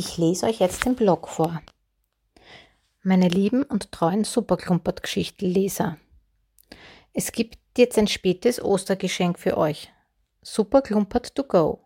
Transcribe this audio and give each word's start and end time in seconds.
Ich 0.00 0.16
lese 0.16 0.46
euch 0.46 0.60
jetzt 0.60 0.84
den 0.84 0.94
Blog 0.94 1.26
vor. 1.26 1.60
Meine 3.02 3.26
lieben 3.26 3.64
und 3.64 3.90
treuen 3.90 4.22
Superklumpert-Geschichtenleser. 4.22 5.96
Es 7.12 7.32
gibt 7.32 7.58
jetzt 7.76 7.98
ein 7.98 8.06
spätes 8.06 8.62
Ostergeschenk 8.62 9.40
für 9.40 9.56
euch. 9.56 9.92
Superklumpert 10.40 11.34
to 11.34 11.42
go. 11.42 11.80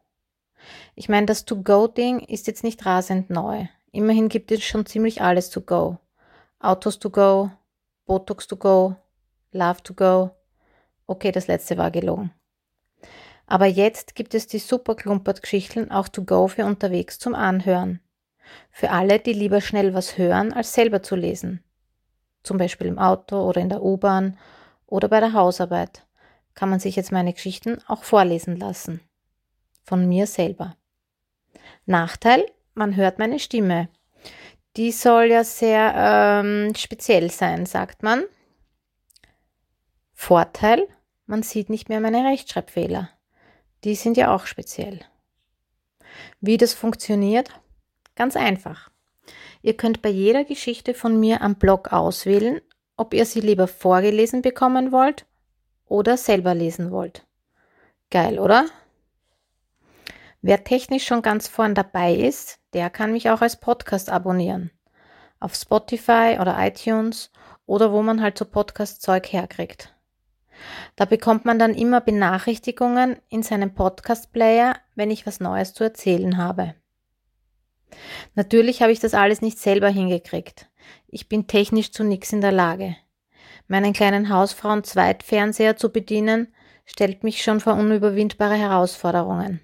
Ich 0.94 1.08
meine, 1.08 1.24
das 1.24 1.46
To-Go-Ding 1.46 2.20
ist 2.20 2.46
jetzt 2.48 2.64
nicht 2.64 2.84
rasend 2.84 3.30
neu. 3.30 3.64
Immerhin 3.92 4.28
gibt 4.28 4.52
es 4.52 4.62
schon 4.62 4.84
ziemlich 4.84 5.22
alles 5.22 5.48
to 5.48 5.62
go. 5.62 5.96
Autos 6.58 6.98
to 6.98 7.08
go, 7.08 7.50
Botox 8.04 8.46
to 8.46 8.56
go, 8.56 8.94
Love 9.52 9.82
to 9.84 9.94
go. 9.94 10.32
Okay, 11.06 11.32
das 11.32 11.46
letzte 11.46 11.78
war 11.78 11.90
gelogen. 11.90 12.30
Aber 13.46 13.66
jetzt 13.66 14.14
gibt 14.14 14.34
es 14.34 14.46
die 14.46 14.58
super 14.58 14.94
Klumpert-Geschichten 14.94 15.90
auch 15.90 16.08
to 16.08 16.24
go 16.24 16.48
für 16.48 16.64
unterwegs 16.64 17.18
zum 17.18 17.34
Anhören. 17.34 18.00
Für 18.70 18.90
alle, 18.90 19.18
die 19.18 19.32
lieber 19.32 19.60
schnell 19.60 19.94
was 19.94 20.18
hören, 20.18 20.52
als 20.52 20.72
selber 20.72 21.02
zu 21.02 21.16
lesen. 21.16 21.62
Zum 22.42 22.58
Beispiel 22.58 22.86
im 22.86 22.98
Auto 22.98 23.40
oder 23.40 23.60
in 23.60 23.68
der 23.68 23.82
U-Bahn 23.82 24.38
oder 24.86 25.08
bei 25.08 25.20
der 25.20 25.32
Hausarbeit 25.32 26.06
kann 26.54 26.68
man 26.68 26.80
sich 26.80 26.96
jetzt 26.96 27.12
meine 27.12 27.32
Geschichten 27.32 27.78
auch 27.86 28.04
vorlesen 28.04 28.56
lassen. 28.56 29.00
Von 29.84 30.08
mir 30.08 30.26
selber. 30.26 30.76
Nachteil, 31.86 32.44
man 32.74 32.96
hört 32.96 33.18
meine 33.18 33.38
Stimme. 33.38 33.88
Die 34.76 34.92
soll 34.92 35.26
ja 35.26 35.44
sehr 35.44 35.94
ähm, 35.96 36.74
speziell 36.74 37.30
sein, 37.30 37.66
sagt 37.66 38.02
man. 38.02 38.24
Vorteil, 40.14 40.86
man 41.26 41.42
sieht 41.42 41.68
nicht 41.68 41.88
mehr 41.88 42.00
meine 42.00 42.24
Rechtschreibfehler. 42.24 43.10
Die 43.84 43.94
sind 43.94 44.16
ja 44.16 44.34
auch 44.34 44.46
speziell. 44.46 45.00
Wie 46.40 46.56
das 46.56 46.74
funktioniert? 46.74 47.50
Ganz 48.14 48.36
einfach. 48.36 48.90
Ihr 49.62 49.76
könnt 49.76 50.02
bei 50.02 50.08
jeder 50.08 50.44
Geschichte 50.44 50.94
von 50.94 51.18
mir 51.18 51.40
am 51.40 51.56
Blog 51.56 51.92
auswählen, 51.92 52.60
ob 52.96 53.14
ihr 53.14 53.26
sie 53.26 53.40
lieber 53.40 53.68
vorgelesen 53.68 54.42
bekommen 54.42 54.92
wollt 54.92 55.26
oder 55.86 56.16
selber 56.16 56.54
lesen 56.54 56.90
wollt. 56.90 57.26
Geil, 58.10 58.38
oder? 58.38 58.66
Wer 60.42 60.64
technisch 60.64 61.06
schon 61.06 61.22
ganz 61.22 61.48
vorn 61.48 61.74
dabei 61.74 62.14
ist, 62.14 62.58
der 62.72 62.90
kann 62.90 63.12
mich 63.12 63.30
auch 63.30 63.40
als 63.40 63.58
Podcast 63.58 64.10
abonnieren. 64.10 64.70
Auf 65.38 65.54
Spotify 65.54 66.38
oder 66.40 66.56
iTunes 66.58 67.30
oder 67.66 67.92
wo 67.92 68.02
man 68.02 68.20
halt 68.20 68.36
so 68.36 68.44
Podcast-Zeug 68.44 69.32
herkriegt. 69.32 69.94
Da 70.96 71.04
bekommt 71.04 71.44
man 71.44 71.58
dann 71.58 71.74
immer 71.74 72.00
Benachrichtigungen 72.00 73.16
in 73.28 73.42
seinem 73.42 73.74
Podcast-Player, 73.74 74.76
wenn 74.94 75.10
ich 75.10 75.26
was 75.26 75.40
Neues 75.40 75.74
zu 75.74 75.84
erzählen 75.84 76.36
habe. 76.36 76.74
Natürlich 78.34 78.82
habe 78.82 78.92
ich 78.92 79.00
das 79.00 79.14
alles 79.14 79.42
nicht 79.42 79.58
selber 79.58 79.88
hingekriegt. 79.88 80.68
Ich 81.08 81.28
bin 81.28 81.46
technisch 81.46 81.92
zu 81.92 82.04
nichts 82.04 82.32
in 82.32 82.40
der 82.40 82.52
Lage. 82.52 82.96
Meinen 83.68 83.92
kleinen 83.92 84.28
Hausfrauen-Zweitfernseher 84.28 85.76
zu 85.76 85.90
bedienen, 85.90 86.48
stellt 86.84 87.22
mich 87.22 87.42
schon 87.42 87.60
vor 87.60 87.74
unüberwindbare 87.74 88.56
Herausforderungen. 88.56 89.60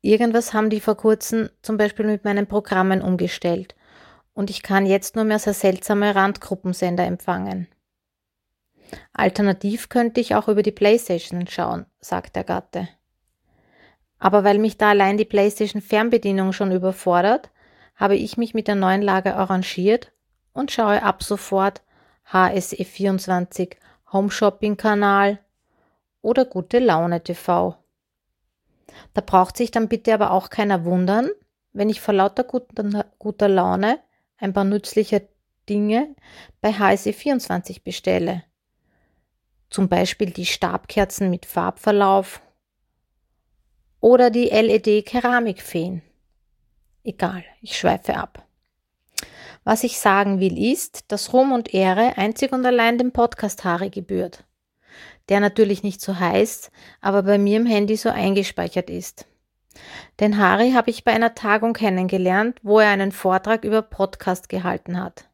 Irgendwas 0.00 0.52
haben 0.52 0.70
die 0.70 0.80
vor 0.80 0.96
kurzem 0.96 1.50
zum 1.62 1.76
Beispiel 1.76 2.06
mit 2.06 2.24
meinen 2.24 2.46
Programmen 2.46 3.00
umgestellt 3.00 3.74
und 4.34 4.50
ich 4.50 4.62
kann 4.62 4.86
jetzt 4.86 5.16
nur 5.16 5.24
mehr 5.24 5.38
so 5.38 5.52
seltsame 5.52 6.14
Randgruppensender 6.14 7.04
empfangen. 7.04 7.68
Alternativ 9.12 9.88
könnte 9.88 10.20
ich 10.20 10.34
auch 10.34 10.48
über 10.48 10.62
die 10.62 10.72
Playstation 10.72 11.46
schauen, 11.46 11.86
sagt 12.00 12.36
der 12.36 12.44
Gatte. 12.44 12.88
Aber 14.18 14.44
weil 14.44 14.58
mich 14.58 14.78
da 14.78 14.90
allein 14.90 15.16
die 15.16 15.24
Playstation 15.24 15.82
Fernbedienung 15.82 16.52
schon 16.52 16.72
überfordert, 16.72 17.50
habe 17.96 18.16
ich 18.16 18.36
mich 18.36 18.54
mit 18.54 18.68
der 18.68 18.74
neuen 18.74 19.02
Lage 19.02 19.36
arrangiert 19.36 20.12
und 20.52 20.72
schaue 20.72 21.02
ab 21.02 21.22
sofort 21.22 21.82
HSE24 22.32 23.76
Home 24.12 24.30
Shopping 24.30 24.76
Kanal 24.76 25.38
oder 26.22 26.44
Gute 26.44 26.78
Laune 26.78 27.22
TV. 27.22 27.76
Da 29.12 29.20
braucht 29.20 29.56
sich 29.56 29.70
dann 29.70 29.88
bitte 29.88 30.14
aber 30.14 30.30
auch 30.30 30.50
keiner 30.50 30.84
wundern, 30.84 31.28
wenn 31.72 31.90
ich 31.90 32.00
vor 32.00 32.14
lauter 32.14 32.44
guter, 32.44 33.06
guter 33.18 33.48
Laune 33.48 33.98
ein 34.38 34.52
paar 34.52 34.64
nützliche 34.64 35.28
Dinge 35.68 36.14
bei 36.60 36.70
HSE24 36.70 37.82
bestelle. 37.82 38.44
Zum 39.74 39.88
Beispiel 39.88 40.30
die 40.30 40.46
Stabkerzen 40.46 41.30
mit 41.30 41.46
Farbverlauf 41.46 42.40
oder 43.98 44.30
die 44.30 44.44
LED-Keramikfeen. 44.44 46.00
Egal, 47.02 47.44
ich 47.60 47.76
schweife 47.76 48.16
ab. 48.16 48.46
Was 49.64 49.82
ich 49.82 49.98
sagen 49.98 50.38
will 50.38 50.64
ist, 50.64 51.10
dass 51.10 51.32
Ruhm 51.32 51.50
und 51.50 51.74
Ehre 51.74 52.16
einzig 52.16 52.52
und 52.52 52.64
allein 52.64 52.98
dem 52.98 53.10
Podcast 53.10 53.64
Harry 53.64 53.90
gebührt. 53.90 54.44
Der 55.28 55.40
natürlich 55.40 55.82
nicht 55.82 56.00
so 56.00 56.20
heißt, 56.20 56.70
aber 57.00 57.24
bei 57.24 57.36
mir 57.36 57.56
im 57.56 57.66
Handy 57.66 57.96
so 57.96 58.10
eingespeichert 58.10 58.90
ist. 58.90 59.26
Den 60.20 60.38
Harry 60.38 60.70
habe 60.70 60.90
ich 60.90 61.02
bei 61.02 61.10
einer 61.10 61.34
Tagung 61.34 61.72
kennengelernt, 61.72 62.60
wo 62.62 62.78
er 62.78 62.90
einen 62.90 63.10
Vortrag 63.10 63.64
über 63.64 63.82
Podcast 63.82 64.48
gehalten 64.48 65.02
hat. 65.02 65.28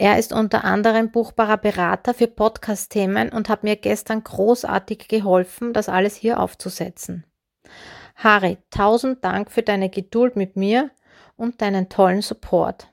Er 0.00 0.16
ist 0.16 0.32
unter 0.32 0.62
anderem 0.62 1.10
buchbarer 1.10 1.56
Berater 1.56 2.14
für 2.14 2.28
Podcast-Themen 2.28 3.30
und 3.30 3.48
hat 3.48 3.64
mir 3.64 3.74
gestern 3.74 4.22
großartig 4.22 5.08
geholfen, 5.08 5.72
das 5.72 5.88
alles 5.88 6.14
hier 6.14 6.38
aufzusetzen. 6.38 7.26
Harry, 8.14 8.58
tausend 8.70 9.24
Dank 9.24 9.50
für 9.50 9.62
deine 9.62 9.90
Geduld 9.90 10.36
mit 10.36 10.54
mir 10.54 10.92
und 11.36 11.60
deinen 11.62 11.88
tollen 11.88 12.22
Support. 12.22 12.86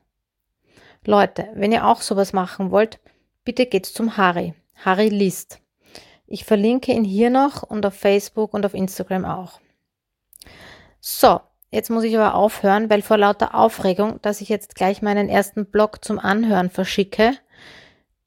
Leute, 1.05 1.47
wenn 1.53 1.71
ihr 1.71 1.85
auch 1.85 2.01
sowas 2.01 2.33
machen 2.33 2.71
wollt, 2.71 2.99
bitte 3.43 3.67
geht's 3.67 3.93
zum 3.93 4.17
Harry. 4.17 4.55
Harry 4.73 5.09
liest. 5.09 5.61
Ich 6.25 6.43
verlinke 6.43 6.91
ihn 6.91 7.03
hier 7.03 7.29
noch 7.29 7.61
und 7.61 7.85
auf 7.85 7.93
Facebook 7.93 8.51
und 8.55 8.65
auf 8.65 8.73
Instagram 8.73 9.25
auch. 9.25 9.59
So, 10.99 11.39
jetzt 11.75 11.89
muss 11.89 12.05
ich 12.05 12.17
aber 12.17 12.35
aufhören, 12.35 12.89
weil 12.89 13.01
vor 13.01 13.17
lauter 13.17 13.53
Aufregung, 13.53 14.21
dass 14.21 14.39
ich 14.39 14.47
jetzt 14.47 14.75
gleich 14.75 15.01
meinen 15.01 15.27
ersten 15.27 15.65
Blog 15.65 16.03
zum 16.03 16.19
Anhören 16.19 16.69
verschicke, 16.69 17.33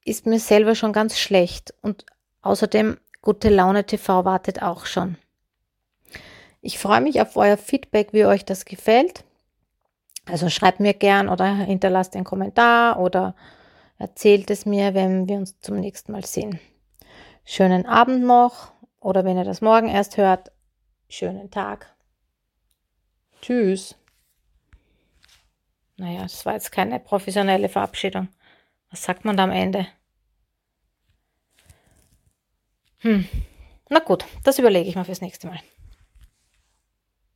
ist 0.04 0.26
mir 0.26 0.38
selber 0.38 0.74
schon 0.74 0.92
ganz 0.92 1.18
schlecht 1.18 1.74
und 1.80 2.04
außerdem 2.42 2.98
gute 3.22 3.48
Laune 3.48 3.84
TV 3.84 4.24
wartet 4.26 4.62
auch 4.62 4.84
schon. 4.84 5.16
Ich 6.60 6.78
freue 6.78 7.00
mich 7.00 7.20
auf 7.22 7.36
euer 7.36 7.56
Feedback, 7.56 8.12
wie 8.12 8.26
euch 8.26 8.44
das 8.44 8.66
gefällt. 8.66 9.24
Also 10.26 10.50
schreibt 10.50 10.80
mir 10.80 10.92
gern 10.92 11.30
oder 11.30 11.46
hinterlasst 11.46 12.14
einen 12.14 12.24
Kommentar 12.24 13.00
oder 13.00 13.34
erzählt 13.96 14.50
es 14.50 14.66
mir, 14.66 14.92
wenn 14.92 15.26
wir 15.26 15.38
uns 15.38 15.58
zum 15.60 15.80
nächsten 15.80 16.12
Mal 16.12 16.24
sehen. 16.24 16.60
Schönen 17.46 17.86
Abend 17.86 18.24
noch 18.24 18.72
oder 19.00 19.24
wenn 19.24 19.38
ihr 19.38 19.44
das 19.44 19.62
morgen 19.62 19.88
erst 19.88 20.18
hört, 20.18 20.52
schönen 21.08 21.50
Tag. 21.50 21.97
Tschüss. 23.48 23.96
Naja, 25.96 26.20
das 26.20 26.44
war 26.44 26.52
jetzt 26.52 26.70
keine 26.70 27.00
professionelle 27.00 27.70
Verabschiedung. 27.70 28.28
Was 28.90 29.02
sagt 29.02 29.24
man 29.24 29.38
da 29.38 29.44
am 29.44 29.52
Ende? 29.52 29.86
Hm. 32.98 33.26
Na 33.88 34.00
gut, 34.00 34.26
das 34.44 34.58
überlege 34.58 34.86
ich 34.86 34.96
mal 34.96 35.04
fürs 35.04 35.22
nächste 35.22 35.46
Mal. 35.46 35.60